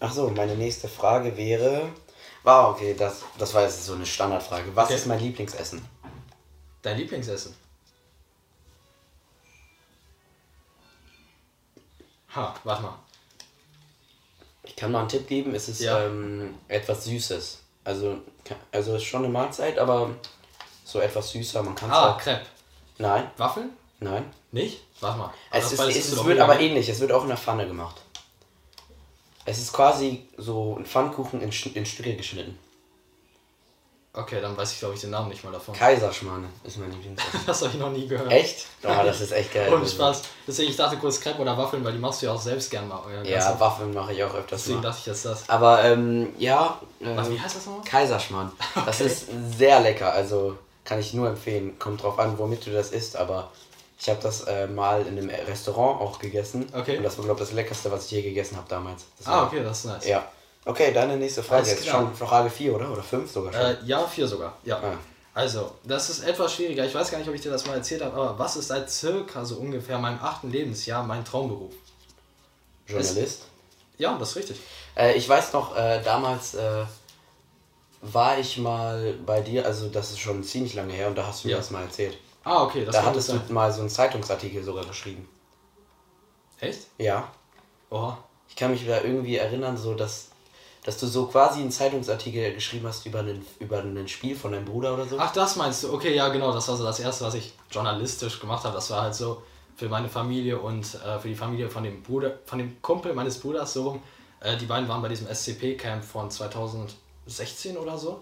ach 0.00 0.12
so, 0.12 0.28
meine 0.30 0.54
nächste 0.56 0.88
Frage 0.88 1.36
wäre. 1.36 1.88
Wow, 2.42 2.74
okay, 2.74 2.94
das, 2.98 3.22
das 3.38 3.54
war 3.54 3.62
jetzt 3.62 3.84
so 3.84 3.94
eine 3.94 4.04
Standardfrage. 4.06 4.74
Was 4.74 4.86
Okay. 4.86 4.94
ist 4.96 5.06
mein 5.06 5.20
Lieblingsessen? 5.20 5.84
Dein 6.82 6.96
Lieblingsessen? 6.98 7.54
Ha, 12.34 12.54
warte 12.64 12.82
mal. 12.82 12.98
Ich 14.64 14.74
kann 14.76 14.90
mal 14.92 15.00
einen 15.00 15.08
Tipp 15.08 15.26
geben, 15.28 15.54
es 15.54 15.68
ist 15.68 15.80
Ja. 15.80 16.04
ähm, 16.06 16.54
etwas 16.68 17.04
Süßes. 17.04 17.58
Also, 17.84 18.18
also 18.70 18.94
es 18.96 19.02
ist 19.02 19.08
schon 19.08 19.24
eine 19.24 19.32
Mahlzeit, 19.32 19.78
aber 19.78 20.10
so 20.84 21.00
etwas 21.00 21.30
süßer, 21.30 21.62
man 21.62 21.74
kann 21.74 21.90
es 21.90 21.96
Ah, 21.96 22.10
auch. 22.12 22.18
Crepe. 22.18 22.46
Nein, 22.98 23.30
Waffeln? 23.36 23.70
nein. 24.00 24.32
Nicht? 24.52 24.82
Warte 25.00 25.18
mal. 25.18 25.34
Es, 25.50 25.72
ist, 25.72 25.80
es, 25.80 25.96
es 26.12 26.24
wird 26.24 26.38
aber 26.40 26.60
ähnlich, 26.60 26.88
es 26.88 27.00
wird 27.00 27.10
auch 27.12 27.22
in 27.22 27.28
der 27.28 27.36
Pfanne 27.36 27.66
gemacht. 27.66 28.00
Es 29.44 29.58
ist 29.58 29.72
quasi 29.72 30.28
so 30.36 30.76
ein 30.78 30.86
Pfannkuchen 30.86 31.40
in, 31.40 31.50
Sch- 31.50 31.74
in 31.74 31.84
Stücke 31.86 32.14
geschnitten. 32.16 32.58
Okay, 34.14 34.42
dann 34.42 34.54
weiß 34.54 34.72
ich 34.74 34.78
glaube 34.78 34.94
ich 34.94 35.00
den 35.00 35.08
Namen 35.08 35.30
nicht 35.30 35.42
mal 35.42 35.50
davon. 35.52 35.74
Kaiserschmarrne 35.74 36.46
ist 36.64 36.76
mein 36.76 36.92
Lieblingsessen. 36.92 37.40
Das 37.46 37.62
habe 37.62 37.70
ich 37.72 37.78
noch 37.78 37.90
nie 37.90 38.06
gehört. 38.06 38.30
Echt? 38.30 38.66
Oh, 38.84 38.88
das 39.02 39.22
ist 39.22 39.32
echt 39.32 39.54
geil. 39.54 39.72
Ohne 39.72 39.88
Spaß. 39.88 40.20
Deswegen, 40.46 40.70
ich 40.70 40.76
dachte 40.76 40.98
kurz 40.98 41.18
Crepe 41.18 41.40
oder 41.40 41.56
Waffeln, 41.56 41.82
weil 41.82 41.94
die 41.94 41.98
machst 41.98 42.20
du 42.20 42.26
ja 42.26 42.32
auch 42.32 42.40
selbst 42.40 42.70
gern 42.70 42.86
mal. 42.88 43.00
Ja, 43.24 43.58
Waffeln 43.58 43.94
mache 43.94 44.12
ich 44.12 44.22
auch 44.22 44.34
öfters 44.34 44.60
Deswegen 44.64 44.76
mal. 44.80 44.82
dachte 44.82 44.98
ich 45.00 45.06
jetzt 45.06 45.24
das. 45.24 45.48
Aber 45.48 45.82
ähm, 45.84 46.28
ja, 46.38 46.78
äh, 47.00 47.16
Was, 47.16 47.30
wie 47.30 47.40
heißt 47.40 47.56
das 47.56 47.64
nochmal? 47.66 47.84
Kaiserschmarrn. 47.86 48.52
Das 48.84 49.00
ist 49.00 49.28
sehr 49.56 49.80
lecker, 49.80 50.12
also 50.12 50.58
kann 50.84 51.00
ich 51.00 51.14
nur 51.14 51.28
empfehlen. 51.28 51.78
Kommt 51.78 52.02
drauf 52.02 52.18
an, 52.18 52.36
womit 52.38 52.66
du 52.66 52.70
das 52.70 52.90
isst, 52.90 53.16
aber 53.16 53.50
ich 54.02 54.08
habe 54.08 54.20
das 54.20 54.42
äh, 54.42 54.66
mal 54.66 55.06
in 55.06 55.16
einem 55.16 55.30
Restaurant 55.30 56.00
auch 56.00 56.18
gegessen. 56.18 56.66
Okay. 56.74 56.96
Und 56.96 57.04
das 57.04 57.16
war, 57.18 57.24
glaube 57.24 57.40
ich, 57.40 57.48
das 57.48 57.54
leckerste, 57.54 57.92
was 57.92 58.06
ich 58.06 58.10
je 58.10 58.22
gegessen 58.22 58.56
habe 58.56 58.66
damals. 58.68 59.04
Das 59.16 59.28
Ah, 59.28 59.44
okay, 59.46 59.62
das 59.62 59.78
ist 59.78 59.84
nice. 59.84 60.06
Ja. 60.08 60.28
Okay, 60.64 60.92
deine 60.92 61.16
nächste 61.16 61.42
Frage 61.42 61.62
Alles 61.62 61.74
ist 61.74 61.82
klar. 61.84 62.00
schon 62.02 62.14
Frage 62.14 62.50
4, 62.50 62.74
oder? 62.74 62.90
Oder 62.92 63.02
5 63.02 63.30
sogar 63.30 63.52
schon. 63.52 63.62
Äh, 63.62 63.76
ja, 63.84 64.04
vier 64.06 64.26
sogar. 64.26 64.56
Ja. 64.64 64.78
Ah. 64.78 64.98
Also, 65.34 65.70
das 65.84 66.10
ist 66.10 66.24
etwas 66.24 66.52
schwieriger. 66.52 66.84
Ich 66.84 66.94
weiß 66.94 67.10
gar 67.12 67.18
nicht, 67.18 67.28
ob 67.28 67.34
ich 67.34 67.40
dir 67.40 67.50
das 67.52 67.64
mal 67.66 67.76
erzählt 67.76 68.02
habe, 68.02 68.14
aber 68.16 68.38
was 68.38 68.56
ist 68.56 68.68
seit 68.68 68.90
circa 68.90 69.44
so 69.44 69.56
ungefähr 69.56 69.98
meinem 69.98 70.18
achten 70.20 70.50
Lebensjahr 70.50 71.04
mein 71.04 71.24
Traumberuf? 71.24 71.72
Journalist. 72.88 73.42
Ja, 73.98 74.16
das 74.18 74.30
ist 74.30 74.36
richtig. 74.36 74.60
Äh, 74.96 75.14
ich 75.14 75.28
weiß 75.28 75.52
noch, 75.52 75.76
äh, 75.76 76.02
damals 76.02 76.54
äh, 76.54 76.84
war 78.00 78.38
ich 78.38 78.58
mal 78.58 79.14
bei 79.24 79.40
dir, 79.40 79.64
also 79.64 79.88
das 79.88 80.10
ist 80.10 80.18
schon 80.18 80.42
ziemlich 80.42 80.74
lange 80.74 80.92
her 80.92 81.06
und 81.08 81.16
da 81.16 81.26
hast 81.26 81.44
du 81.44 81.48
mir 81.48 81.52
Ja. 81.52 81.58
das 81.58 81.70
mal 81.70 81.82
erzählt. 81.82 82.18
Ah, 82.44 82.64
okay, 82.64 82.84
das 82.84 82.94
da 82.94 83.04
hattest 83.04 83.28
sein. 83.28 83.40
du 83.46 83.52
mal 83.52 83.72
so 83.72 83.80
einen 83.80 83.90
Zeitungsartikel 83.90 84.62
sogar 84.62 84.84
geschrieben. 84.84 85.28
Echt? 86.60 86.86
Ja. 86.98 87.28
Oh. 87.90 88.12
Ich 88.48 88.56
kann 88.56 88.70
mich 88.70 88.86
da 88.86 89.00
irgendwie 89.00 89.36
erinnern, 89.36 89.76
so 89.76 89.94
dass, 89.94 90.28
dass 90.84 90.98
du 90.98 91.06
so 91.06 91.26
quasi 91.26 91.60
einen 91.60 91.70
Zeitungsartikel 91.70 92.54
geschrieben 92.54 92.86
hast 92.86 93.06
über 93.06 93.20
ein 93.20 93.44
über 93.58 93.78
ein 93.78 94.08
Spiel 94.08 94.36
von 94.36 94.52
deinem 94.52 94.64
Bruder 94.64 94.94
oder 94.94 95.06
so. 95.06 95.16
Ach, 95.18 95.32
das 95.32 95.56
meinst 95.56 95.84
du? 95.84 95.92
Okay, 95.92 96.14
ja, 96.14 96.28
genau. 96.28 96.52
Das 96.52 96.68
war 96.68 96.76
so 96.76 96.84
das 96.84 97.00
erste, 97.00 97.24
was 97.24 97.34
ich 97.34 97.52
journalistisch 97.70 98.40
gemacht 98.40 98.64
habe. 98.64 98.74
Das 98.74 98.90
war 98.90 99.02
halt 99.02 99.14
so 99.14 99.42
für 99.76 99.88
meine 99.88 100.08
Familie 100.08 100.58
und 100.58 100.94
äh, 100.94 101.18
für 101.18 101.28
die 101.28 101.34
Familie 101.34 101.70
von 101.70 101.82
dem 101.82 102.02
Bruder, 102.02 102.38
von 102.46 102.58
dem 102.58 102.80
Kumpel 102.82 103.14
meines 103.14 103.38
Bruders 103.38 103.72
so 103.72 103.90
rum. 103.90 104.02
Äh, 104.40 104.56
die 104.56 104.66
beiden 104.66 104.88
waren 104.88 105.02
bei 105.02 105.08
diesem 105.08 105.26
SCP-Camp 105.26 106.04
von 106.04 106.30
2016 106.30 107.76
oder 107.76 107.96
so. 107.96 108.20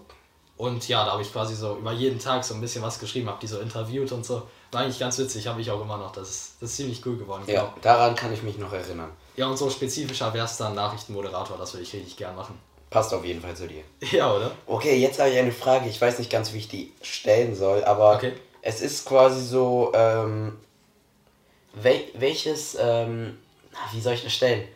Und 0.61 0.87
ja, 0.87 1.03
da 1.03 1.13
habe 1.13 1.23
ich 1.23 1.33
quasi 1.33 1.55
so 1.55 1.77
über 1.77 1.91
jeden 1.91 2.19
Tag 2.19 2.43
so 2.43 2.53
ein 2.53 2.61
bisschen 2.61 2.83
was 2.83 2.99
geschrieben, 2.99 3.27
habe 3.27 3.39
die 3.41 3.47
so 3.47 3.59
interviewt 3.59 4.11
und 4.11 4.23
so. 4.23 4.43
War 4.71 4.81
eigentlich 4.81 4.99
ganz 4.99 5.17
witzig, 5.17 5.47
habe 5.47 5.59
ich 5.59 5.71
auch 5.71 5.81
immer 5.81 5.97
noch. 5.97 6.11
Das 6.11 6.29
ist, 6.29 6.53
das 6.61 6.69
ist 6.69 6.75
ziemlich 6.75 7.03
cool 7.03 7.17
geworden. 7.17 7.41
ja, 7.47 7.61
genau. 7.61 7.73
daran 7.81 8.15
kann 8.15 8.31
ich 8.31 8.43
mich 8.43 8.59
noch 8.59 8.71
erinnern. 8.71 9.09
Ja, 9.35 9.47
und 9.47 9.57
so 9.57 9.71
spezifischer 9.71 10.31
wäre 10.35 10.45
es 10.45 10.57
dann 10.57 10.75
Nachrichtenmoderator. 10.75 11.57
Das 11.57 11.73
würde 11.73 11.81
ich 11.81 11.91
richtig 11.93 12.15
gern 12.15 12.35
machen. 12.35 12.59
Passt 12.91 13.11
auf 13.11 13.25
jeden 13.25 13.41
Fall 13.41 13.55
zu 13.55 13.67
dir. 13.67 13.81
Ja, 14.11 14.31
oder? 14.31 14.51
Okay, 14.67 14.97
jetzt 14.97 15.19
habe 15.19 15.31
ich 15.31 15.39
eine 15.39 15.51
Frage. 15.51 15.89
Ich 15.89 15.99
weiß 15.99 16.19
nicht 16.19 16.29
ganz, 16.29 16.53
wie 16.53 16.59
ich 16.59 16.67
die 16.67 16.93
stellen 17.01 17.55
soll, 17.55 17.83
aber 17.83 18.17
Okay. 18.17 18.33
es 18.61 18.81
ist 18.81 19.03
quasi 19.07 19.43
so, 19.43 19.91
ähm, 19.95 20.59
wel 21.73 22.03
welches, 22.13 22.77
ähm, 22.79 23.39
wie 23.93 24.01
soll 24.01 24.13
ich 24.13 24.23
das 24.23 24.33
stellen? 24.33 24.67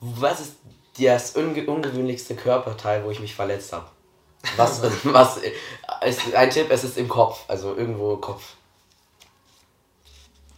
Was 0.00 0.40
ist 0.40 0.56
das 0.98 1.36
unge 1.36 1.64
ungewöhnlichste 1.64 2.34
Körperteil, 2.34 3.04
wo 3.04 3.10
ich 3.12 3.20
mich 3.20 3.36
verletzt 3.36 3.72
habe? 3.72 3.86
Was, 4.56 4.82
was, 5.04 5.38
ist 6.04 6.34
ein 6.34 6.50
Tipp, 6.50 6.66
es 6.70 6.84
ist 6.84 6.98
im 6.98 7.08
Kopf, 7.08 7.44
also 7.48 7.74
irgendwo 7.74 8.16
Kopf. 8.16 8.54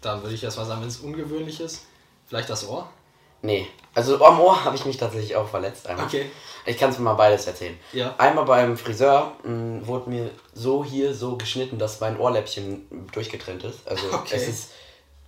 Dann 0.00 0.22
würde 0.22 0.34
ich 0.34 0.44
erst 0.44 0.58
mal 0.58 0.66
sagen, 0.66 0.82
wenn 0.82 0.88
es 0.88 0.98
ungewöhnlich 0.98 1.60
ist, 1.60 1.86
vielleicht 2.28 2.50
das 2.50 2.68
Ohr. 2.68 2.88
Nee, 3.40 3.68
also 3.94 4.24
am 4.24 4.40
Ohr 4.40 4.64
habe 4.64 4.76
ich 4.76 4.84
mich 4.84 4.96
tatsächlich 4.96 5.36
auch 5.36 5.48
verletzt 5.48 5.86
einmal. 5.86 6.06
Okay. 6.06 6.30
Ich 6.66 6.76
kann 6.76 6.90
es 6.90 6.98
mir 6.98 7.04
mal 7.04 7.14
beides 7.14 7.46
erzählen. 7.46 7.78
Ja. 7.92 8.14
Einmal 8.18 8.44
beim 8.44 8.76
Friseur 8.76 9.32
mh, 9.44 9.86
wurde 9.86 10.10
mir 10.10 10.30
so 10.52 10.84
hier 10.84 11.14
so 11.14 11.36
geschnitten, 11.36 11.78
dass 11.78 12.00
mein 12.00 12.18
Ohrläppchen 12.18 13.08
durchgetrennt 13.12 13.64
ist. 13.64 13.86
Also 13.88 14.06
Okay. 14.12 14.34
es 14.36 14.48
ist 14.48 14.70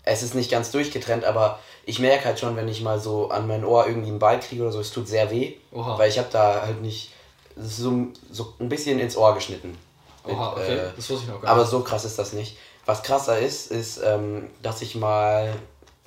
es 0.02 0.22
ist 0.22 0.34
nicht 0.34 0.50
ganz 0.50 0.70
durchgetrennt, 0.70 1.24
aber 1.24 1.58
ich 1.84 1.98
merke 1.98 2.24
halt 2.24 2.40
schon, 2.40 2.56
wenn 2.56 2.68
ich 2.68 2.80
mal 2.80 2.98
so 2.98 3.28
an 3.28 3.46
mein 3.46 3.64
Ohr 3.64 3.86
irgendwie 3.86 4.08
einen 4.08 4.18
Ball 4.18 4.40
kriege 4.40 4.62
oder 4.62 4.72
so, 4.72 4.80
es 4.80 4.90
tut 4.90 5.06
sehr 5.06 5.30
weh. 5.30 5.54
Oha. 5.72 5.98
Weil 5.98 6.08
ich 6.08 6.18
habe 6.18 6.28
da 6.30 6.62
halt 6.62 6.80
nicht 6.80 7.12
so, 7.56 8.08
so 8.30 8.54
ein 8.60 8.68
bisschen 8.68 8.98
ins 8.98 9.16
Ohr 9.16 9.34
geschnitten. 9.34 9.76
Oha, 10.24 10.52
okay. 10.52 10.76
äh, 10.76 10.90
das 10.96 11.08
wusste 11.10 11.24
ich 11.24 11.30
noch 11.30 11.40
gar 11.40 11.52
aber 11.52 11.62
nicht. 11.62 11.70
so 11.70 11.80
krass 11.80 12.04
ist 12.04 12.18
das 12.18 12.32
nicht. 12.32 12.56
Was 12.86 13.02
krasser 13.02 13.38
ist, 13.38 13.70
ist, 13.70 14.00
ähm, 14.04 14.50
dass 14.62 14.82
ich 14.82 14.94
mal 14.94 15.54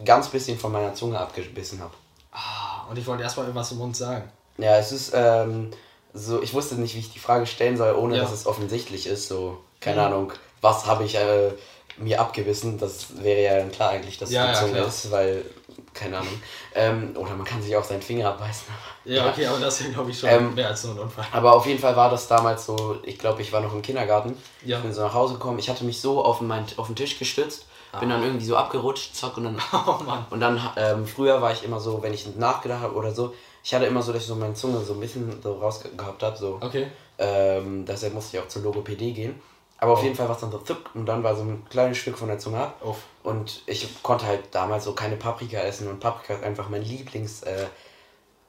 ganz 0.04 0.28
bisschen 0.30 0.58
von 0.58 0.72
meiner 0.72 0.94
Zunge 0.94 1.20
abgebissen 1.20 1.80
habe. 1.82 1.94
Ah, 2.32 2.88
und 2.90 2.98
ich 2.98 3.06
wollte 3.08 3.24
erstmal 3.24 3.46
irgendwas 3.46 3.72
im 3.72 3.78
Mund 3.78 3.96
sagen. 3.96 4.30
Ja, 4.58 4.78
es 4.78 4.92
ist 4.92 5.12
ähm, 5.16 5.72
so, 6.14 6.42
ich 6.42 6.54
wusste 6.54 6.76
nicht, 6.76 6.96
wie 6.96 7.00
ich 7.00 7.12
die 7.14 7.20
Frage 7.20 7.46
stellen 7.46 7.78
soll, 7.78 7.94
ohne 7.96 8.16
Ja. 8.18 8.24
dass 8.24 8.32
es 8.32 8.46
offensichtlich 8.46 9.08
ist. 9.08 9.28
So, 9.28 9.58
keine 9.80 10.02
Mhm. 10.02 10.08
Ahnung, 10.08 10.34
was 10.62 10.86
habe 10.86 11.04
ich 11.06 11.16
äh, 11.16 11.52
mir 11.98 12.20
abgebissen? 12.20 12.78
Das 12.78 13.22
wäre 13.24 13.42
ja 13.42 13.58
dann 13.60 13.72
klar 13.72 13.92
eigentlich, 13.92 14.18
dass 14.18 14.30
es 14.30 14.36
Ja, 14.36 14.48
die 14.48 14.54
ja, 14.54 14.60
Zunge 14.60 14.74
klar. 14.74 14.88
ist, 14.88 15.12
weil, 15.12 15.46
keine 15.94 16.18
Ahnung. 16.18 16.42
Ähm, 16.76 17.12
oder 17.16 17.36
man 17.36 17.46
kann 17.46 17.62
sich 17.62 17.76
auch 17.76 17.84
seinen 17.84 18.02
Finger 18.02 18.30
abbeißen. 18.30 18.68
Ja, 19.06 19.30
okay, 19.30 19.46
aber 19.46 19.60
das 19.60 19.82
ist 19.82 19.94
glaube 19.94 20.12
ich 20.12 20.20
schon 20.20 20.30
Ähm, 20.30 20.56
mehr 20.56 20.68
als 20.70 20.84
nur 20.86 20.96
ein 20.96 21.00
Unfall. 21.00 21.26
Aber 21.32 21.54
auf 21.54 21.66
jeden 21.66 21.80
Fall 21.80 21.96
war 21.96 22.10
das 22.10 22.28
damals 22.28 22.66
so, 22.66 22.98
ich 23.04 23.20
glaube, 23.20 23.42
ich 23.42 23.52
war 23.52 23.62
noch 23.62 23.74
im 23.74 23.82
Kindergarten. 23.82 24.36
Ja. 24.66 24.78
Ich 24.78 24.84
bin 24.84 24.94
so 24.94 25.02
nach 25.02 25.14
Hause 25.14 25.34
gekommen, 25.34 25.60
ich 25.60 25.70
hatte 25.70 25.84
mich 25.84 26.00
so 26.02 26.24
auf, 26.24 26.42
mein, 26.42 26.66
auf 26.78 26.88
den 26.88 26.96
Tisch 26.96 27.20
gestützt, 27.20 27.66
bin 28.00 28.10
dann 28.10 28.24
irgendwie 28.24 28.46
so 28.46 28.56
abgerutscht, 28.56 29.16
zack, 29.16 29.38
und 29.38 29.44
dann 29.44 29.62
Oh 29.74 30.02
Mann. 30.04 30.26
Und 30.32 30.40
dann, 30.40 30.60
ähm, 30.78 31.06
früher 31.06 31.42
war 31.42 31.52
ich 31.52 31.64
immer 31.64 31.80
so, 31.80 32.02
wenn 32.02 32.14
ich 32.14 32.26
nachgedacht 32.36 32.82
habe 32.82 32.96
oder 32.96 33.14
so, 33.14 33.36
ich 33.64 33.74
hatte 33.74 33.86
immer 33.86 34.02
so, 34.02 34.12
dass 34.12 34.24
ich 34.24 34.28
so 34.28 34.36
meine 34.36 34.56
Zunge 34.56 34.80
so 34.80 34.94
ein 34.94 35.00
bisschen 35.00 35.42
so 35.42 35.54
rausgehabt 35.54 36.24
habe, 36.24 36.36
so. 36.38 36.58
Okay. 36.60 36.88
Ähm, 37.20 37.86
deshalb 37.86 38.14
musste 38.14 38.36
ich 38.38 38.44
auch 38.44 38.48
zur 38.48 38.64
Logopädie 38.64 39.14
gehen. 39.14 39.40
Aber 39.84 39.92
auf 39.92 40.04
jeden 40.04 40.16
Fall 40.16 40.30
war 40.30 40.36
es 40.36 40.40
dann 40.40 40.50
so 40.50 40.60
zuck 40.60 40.92
und 40.94 41.06
dann 41.06 41.24
war 41.24 41.36
so 41.36 41.42
ein 41.44 41.66
kleines 41.70 41.98
Stück 41.98 42.18
von 42.18 42.30
der 42.30 42.40
Zunge 42.40 42.58
ab. 42.58 42.82
Uff. 42.86 43.00
Und 43.22 43.64
ich 43.66 44.02
konnte 44.02 44.26
halt 44.26 44.44
damals 44.52 44.86
so 44.86 44.94
keine 44.94 45.18
Paprika 45.18 45.58
essen 45.58 45.90
und 45.90 46.00
Paprika 46.00 46.36
ist 46.36 46.44
einfach 46.46 46.70
mein 46.70 46.84
Lieblings 46.84 47.44
äh, 47.44 47.66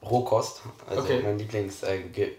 Rohkost. 0.09 0.63
Also 0.89 1.03
Okay. 1.03 1.23
mein 1.25 1.37
Lieblings 1.37 1.83
äh, 1.83 2.03
Ge 2.03 2.37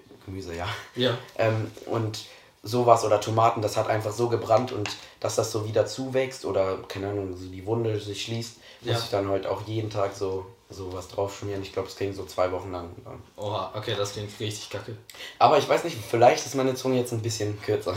ja. 0.57 0.67
Ja. 0.95 1.17
Ähm, 1.37 1.69
und 1.87 2.19
sowas 2.67 3.05
oder 3.05 3.21
Tomaten, 3.21 3.61
das 3.61 3.77
hat 3.77 3.87
einfach 3.87 4.11
so 4.11 4.27
gebrannt 4.27 4.71
und 4.71 4.89
dass 5.19 5.35
das 5.35 5.51
so 5.51 5.65
wieder 5.67 5.85
zuwächst 5.85 6.45
oder, 6.45 6.79
keine 6.87 7.09
Ahnung, 7.09 7.37
so 7.37 7.47
die 7.47 7.65
Wunde 7.65 7.99
sich 7.99 8.23
schließt, 8.23 8.57
muss 8.81 8.91
Ja. 8.93 8.99
ich 8.99 9.09
dann 9.11 9.29
halt 9.29 9.45
auch 9.45 9.61
jeden 9.67 9.91
Tag 9.91 10.15
so, 10.15 10.47
so 10.71 10.91
was 10.91 11.07
drauf 11.07 11.37
schmieren. 11.37 11.61
Ich 11.61 11.71
glaube, 11.73 11.87
es 11.87 11.95
ging 11.95 12.11
so 12.11 12.25
zwei 12.25 12.51
Wochen 12.51 12.71
lang. 12.71 12.89
Oha, 13.37 13.71
okay, 13.75 13.93
das 13.95 14.13
klingt 14.13 14.31
richtig 14.39 14.71
kacke. 14.71 14.97
Aber 15.37 15.59
ich 15.59 15.69
weiß 15.69 15.83
nicht, 15.83 15.95
vielleicht 16.09 16.43
ist 16.43 16.55
meine 16.55 16.73
Zunge 16.73 16.97
jetzt 16.97 17.13
ein 17.13 17.21
bisschen 17.21 17.61
kürzer. 17.61 17.93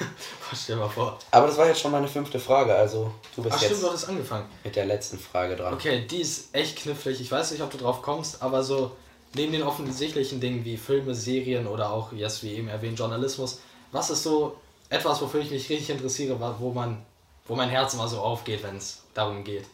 Stell 0.54 0.76
dir 0.76 0.82
mal 0.82 0.88
vor. 0.90 1.18
Aber 1.30 1.46
das 1.46 1.56
war 1.56 1.66
jetzt 1.66 1.80
schon 1.80 1.92
meine 1.92 2.08
fünfte 2.08 2.38
Frage, 2.38 2.74
also 2.74 3.10
du 3.36 3.42
bist 3.42 3.54
Ach 3.54 3.58
stimmt, 3.58 3.72
jetzt 3.72 3.82
du 3.82 3.88
hattest 3.88 4.08
angefangen. 4.08 4.44
mit 4.64 4.76
der 4.76 4.84
letzten 4.84 5.18
Frage 5.18 5.56
dran. 5.56 5.72
Okay, 5.74 6.06
die 6.06 6.20
ist 6.20 6.54
echt 6.54 6.76
knifflig. 6.76 7.20
Ich 7.22 7.30
weiß 7.32 7.52
nicht, 7.52 7.62
ob 7.62 7.70
du 7.70 7.78
drauf 7.78 8.02
kommst, 8.02 8.42
aber 8.42 8.62
so 8.62 8.90
neben 9.34 9.52
den 9.52 9.62
offensichtlichen 9.62 10.40
Dingen 10.40 10.64
wie 10.64 10.76
Filme, 10.76 11.14
Serien 11.14 11.66
oder 11.66 11.90
auch, 11.90 12.12
jetzt 12.12 12.42
wie 12.42 12.52
eben 12.54 12.68
erwähnt, 12.68 12.98
Journalismus, 12.98 13.60
was 13.92 14.10
ist 14.10 14.22
so 14.22 14.56
etwas, 14.88 15.20
wofür 15.20 15.40
ich 15.40 15.50
mich 15.50 15.68
richtig 15.68 15.90
interessiere, 15.90 16.38
wo 16.58 16.70
man, 16.72 17.02
wo 17.46 17.54
mein 17.54 17.68
Herz 17.68 17.94
immer 17.94 18.08
so 18.08 18.18
aufgeht, 18.20 18.62
wenn 18.62 18.76
es 18.76 19.02
darum 19.14 19.44
geht? 19.44 19.64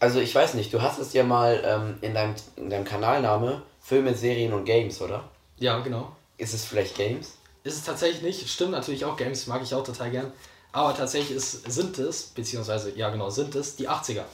Also 0.00 0.20
ich 0.20 0.34
weiß 0.34 0.54
nicht, 0.54 0.72
du 0.72 0.82
hast 0.82 0.98
es 0.98 1.12
ja 1.12 1.22
mal 1.24 1.62
ähm, 1.64 1.98
in, 2.02 2.14
deinem, 2.14 2.34
in 2.56 2.68
deinem 2.70 2.84
Kanalname 2.84 3.62
Filme, 3.80 4.14
Serien 4.14 4.52
und 4.52 4.64
Games, 4.64 5.00
oder? 5.00 5.24
Ja, 5.58 5.78
genau. 5.80 6.14
Ist 6.36 6.52
es 6.54 6.64
vielleicht 6.64 6.94
Games? 6.96 7.34
Ist 7.62 7.76
es 7.76 7.84
tatsächlich 7.84 8.22
nicht. 8.22 8.48
Stimmt 8.48 8.72
natürlich 8.72 9.04
auch, 9.04 9.16
Games 9.16 9.46
mag 9.46 9.62
ich 9.62 9.74
auch 9.74 9.84
total 9.84 10.10
gern. 10.10 10.32
Aber 10.72 10.94
tatsächlich 10.94 11.36
ist, 11.36 11.70
sind 11.72 11.96
es, 11.98 12.24
beziehungsweise, 12.24 12.90
ja 12.96 13.08
genau, 13.10 13.30
sind 13.30 13.54
es 13.54 13.76
die 13.76 13.88
80er. 13.88 14.24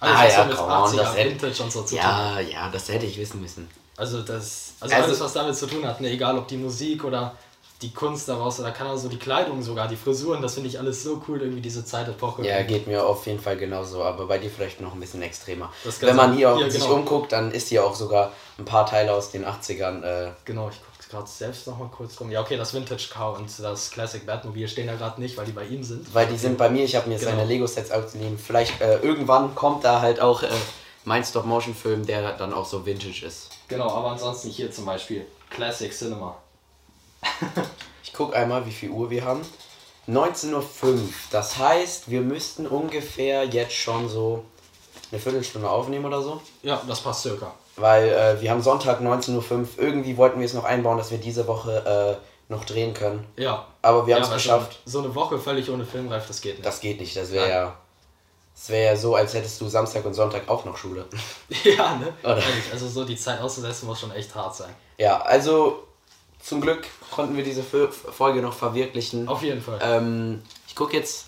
Alles, 0.00 0.16
Ah 0.18 0.24
was 0.24 0.32
ja, 0.32 0.44
mit 0.44 0.58
on, 0.58 0.68
80er, 0.70 0.96
das 0.96 1.16
hätte- 1.16 1.30
Vintage 1.30 1.62
und 1.62 1.72
so 1.72 1.82
zu 1.82 1.88
tun 1.90 1.96
Ja, 1.98 2.40
ja, 2.40 2.68
das 2.70 2.88
hätte 2.88 3.06
ich 3.06 3.16
wissen 3.16 3.40
müssen. 3.40 3.68
Also 3.96 4.22
das, 4.22 4.72
also, 4.80 4.94
Also- 4.94 5.06
alles, 5.06 5.20
was 5.20 5.32
damit 5.32 5.56
zu 5.56 5.66
tun 5.66 5.86
hat, 5.86 6.00
ne, 6.00 6.10
egal 6.10 6.36
ob 6.36 6.48
die 6.48 6.56
Musik 6.56 7.04
oder 7.04 7.36
die 7.82 7.92
Kunst 7.92 8.28
daraus 8.28 8.60
oder 8.60 8.70
kann 8.70 8.86
auch 8.86 8.96
so 8.96 9.08
die 9.08 9.18
Kleidung 9.18 9.60
sogar, 9.62 9.88
die 9.88 9.96
Frisuren, 9.96 10.40
das 10.40 10.54
finde 10.54 10.68
ich 10.68 10.78
alles 10.78 11.02
so 11.02 11.20
cool, 11.28 11.40
irgendwie 11.42 11.60
diese 11.60 11.84
Zeitepoche. 11.84 12.46
Ja, 12.46 12.62
geht 12.62 12.86
mir 12.86 13.04
auf 13.04 13.26
jeden 13.26 13.40
Fall 13.40 13.56
genauso, 13.56 14.02
aber 14.02 14.26
bei 14.26 14.38
dir 14.38 14.48
vielleicht 14.50 14.80
noch 14.80 14.94
ein 14.94 15.00
bisschen 15.00 15.20
extremer. 15.22 15.70
Wenn 16.00 16.16
man 16.16 16.34
hier 16.36 16.52
auch 16.52 16.58
Ja, 16.60 16.70
sich 16.70 16.80
genau. 16.82 16.94
umguckt, 16.94 17.32
dann 17.32 17.50
ist 17.50 17.68
hier 17.68 17.84
auch 17.84 17.94
sogar 17.94 18.32
ein 18.58 18.64
paar 18.64 18.86
Teile 18.86 19.12
aus 19.12 19.30
den 19.30 19.44
80ern. 19.44 20.02
Äh, 20.02 20.30
Genau, 20.44 20.70
ich 20.70 20.76
gucke 20.76 21.10
gerade 21.10 21.28
selbst 21.28 21.66
noch 21.66 21.78
mal 21.78 21.88
kurz 21.88 22.18
rum. 22.20 22.30
Ja, 22.30 22.40
okay, 22.40 22.56
das 22.56 22.72
Vintage 22.72 23.08
Car 23.12 23.36
und 23.36 23.50
das 23.58 23.90
Classic 23.90 24.24
Batmobile 24.24 24.66
stehen 24.68 24.86
da 24.86 24.94
gerade 24.94 25.20
nicht, 25.20 25.36
weil 25.36 25.44
die 25.44 25.52
bei 25.52 25.64
ihm 25.64 25.82
sind. 25.82 26.12
weil 26.14 26.26
die 26.26 26.38
sind 26.38 26.56
bei 26.56 26.70
mir, 26.70 26.84
ich 26.84 26.96
habe 26.96 27.08
mir 27.08 27.18
Genau. 27.18 27.30
seine 27.32 27.44
Lego-Sets 27.44 27.90
ausgeliehen. 27.90 28.38
Vielleicht 28.38 28.80
äh, 28.80 28.98
irgendwann 29.00 29.54
kommt 29.54 29.84
da 29.84 30.00
halt 30.00 30.20
auch 30.20 30.42
äh, 30.42 30.48
mein 31.04 31.22
Stop-Motion-Film, 31.22 32.06
der 32.06 32.32
dann 32.32 32.54
auch 32.54 32.64
so 32.64 32.86
vintage 32.86 33.26
ist. 33.26 33.50
Genau, 33.68 33.90
aber 33.90 34.12
ansonsten 34.12 34.48
hier 34.48 34.70
zum 34.70 34.86
Beispiel 34.86 35.26
Classic 35.50 35.92
Cinema. 35.92 36.36
Ich 38.02 38.12
gucke 38.12 38.36
einmal, 38.36 38.64
wie 38.66 38.72
viel 38.72 38.90
Uhr 38.90 39.10
wir 39.10 39.24
haben. 39.24 39.40
19.05 40.08 40.52
Uhr. 40.52 40.98
Das 41.30 41.58
heißt, 41.58 42.10
wir 42.10 42.20
müssten 42.20 42.66
ungefähr 42.66 43.44
jetzt 43.44 43.74
schon 43.74 44.08
so 44.08 44.44
eine 45.10 45.20
Viertelstunde 45.20 45.68
aufnehmen 45.68 46.04
oder 46.04 46.20
so. 46.20 46.40
Ja, 46.62 46.82
das 46.86 47.00
passt 47.00 47.22
circa. 47.22 47.52
Weil 47.76 48.08
äh, 48.08 48.40
wir 48.40 48.50
haben 48.50 48.62
Sonntag 48.62 49.00
19.05 49.00 49.52
Uhr. 49.52 49.66
Irgendwie 49.78 50.16
wollten 50.16 50.38
wir 50.38 50.46
es 50.46 50.54
noch 50.54 50.64
einbauen, 50.64 50.98
dass 50.98 51.10
wir 51.10 51.18
diese 51.18 51.46
Woche 51.46 52.20
äh, 52.20 52.52
noch 52.52 52.64
drehen 52.64 52.94
können. 52.94 53.26
Ja. 53.36 53.66
Aber 53.82 54.06
wir 54.06 54.14
haben 54.14 54.22
es 54.22 54.28
weil 54.28 54.36
geschafft. 54.36 54.78
So, 54.84 55.00
eine 55.00 55.14
Woche 55.14 55.38
völlig 55.38 55.70
ohne 55.70 55.84
Filmreif, 55.84 56.26
das 56.26 56.40
geht 56.40 56.56
nicht. 56.56 56.66
Das 56.66 56.80
geht 56.80 57.00
nicht. 57.00 57.16
Das 57.16 57.32
wäre 57.32 57.48
ja. 57.48 57.76
Das 58.54 58.68
wäre 58.68 58.92
ja 58.92 58.96
so, 58.96 59.16
als 59.16 59.34
hättest 59.34 59.60
du 59.60 59.68
Samstag 59.68 60.04
und 60.04 60.14
Sonntag 60.14 60.48
auch 60.48 60.64
noch 60.64 60.76
Schule. 60.76 61.06
ja, 61.64 61.96
ne? 61.96 62.12
Oder? 62.22 62.40
Also 62.72 62.88
so 62.88 63.04
die 63.04 63.16
Zeit 63.16 63.40
auszusetzen 63.40 63.86
muss 63.86 63.98
schon 63.98 64.12
echt 64.12 64.32
hart 64.34 64.54
sein. 64.54 64.70
Ja, 64.96 65.20
also 65.22 65.82
zum 66.44 66.60
Glück 66.60 66.86
konnten 67.10 67.36
wir 67.36 67.44
diese 67.44 67.62
Fo- 67.62 67.88
Folge 67.90 68.42
noch 68.42 68.52
verwirklichen. 68.52 69.28
Auf 69.28 69.42
jeden 69.42 69.62
Fall. 69.62 69.78
Ähm, 69.82 70.42
ich 70.68 70.74
gucke 70.76 70.96
jetzt 70.96 71.26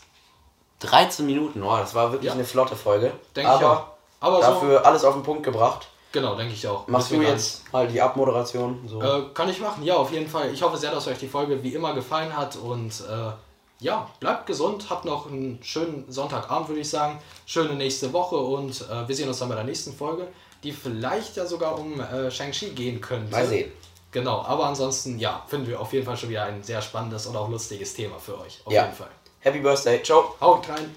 13 0.81 1.25
Minuten. 1.27 1.63
Oh, 1.63 1.77
das 1.77 1.95
war 1.95 2.13
wirklich 2.13 2.29
Ja. 2.29 2.33
eine 2.35 2.45
flotte 2.45 2.77
Folge. 2.77 3.13
Denke 3.35 3.51
ich 3.59 3.65
auch. 3.65 3.87
Aber 4.21 4.37
Aber 4.37 4.37
so, 4.43 4.43
dafür 4.53 4.85
alles 4.87 5.05
auf 5.05 5.15
den 5.15 5.23
Punkt 5.23 5.43
gebracht. 5.43 5.89
genau, 6.13 6.35
denke 6.35 6.53
ich 6.55 6.67
auch. 6.69 6.87
Machst 6.89 7.11
du 7.11 7.17
jetzt 7.23 7.71
mal 7.73 7.87
die 7.89 8.01
Abmoderation? 8.01 8.87
So. 8.89 9.01
Äh, 9.03 9.23
kann 9.35 9.49
ich 9.49 9.61
machen, 9.61 9.83
ja, 9.85 9.95
auf 9.97 10.13
jeden 10.13 10.29
Fall. 10.29 10.53
Ich 10.53 10.63
hoffe 10.63 10.77
sehr, 10.77 10.91
dass 10.91 11.07
euch 11.07 11.19
die 11.19 11.29
Folge 11.29 11.63
wie 11.63 11.75
immer 11.75 11.95
gefallen 11.95 12.35
hat 12.37 12.57
und 12.57 12.93
äh, 13.11 13.33
ja, 13.81 14.09
bleibt 14.21 14.47
gesund, 14.47 14.87
habt 14.89 15.05
noch 15.05 15.31
einen 15.31 15.59
schönen 15.63 16.11
Sonntagabend, 16.11 16.69
würde 16.69 16.81
ich 16.81 16.89
sagen. 16.89 17.19
Schöne 17.45 17.75
nächste 17.75 18.13
Woche 18.15 18.37
und 18.37 18.81
äh, 18.91 19.07
wir 19.07 19.15
sehen 19.15 19.29
uns 19.29 19.39
dann 19.39 19.49
bei 19.51 19.55
der 19.55 19.65
nächsten 19.65 19.93
Folge, 19.95 20.29
die 20.63 20.73
vielleicht 20.73 21.37
ja 21.37 21.45
sogar 21.45 21.79
um 21.79 22.01
äh, 22.01 22.31
Shang-Chi 22.31 22.71
gehen 22.71 23.01
könnte. 23.03 23.31
Mal 23.31 23.47
sehen. 23.47 23.71
Genau, 24.17 24.41
aber 24.47 24.65
ansonsten, 24.65 25.19
ja, 25.19 25.43
finden 25.47 25.67
wir 25.67 25.79
auf 25.79 25.93
jeden 25.93 26.07
Fall 26.07 26.17
schon 26.17 26.31
wieder 26.31 26.45
ein 26.45 26.63
sehr 26.63 26.81
spannendes 26.81 27.27
und 27.27 27.37
auch 27.37 27.51
lustiges 27.51 27.93
Thema 27.93 28.19
für 28.19 28.41
euch. 28.41 28.63
Auf 28.65 28.73
Ja. 28.73 28.85
jeden 28.85 28.97
Fall. 28.97 29.11
Happy 29.41 29.59
Birthday. 29.61 30.03
Ciao. 30.03 30.35
Haut 30.41 30.67
rein. 30.71 30.95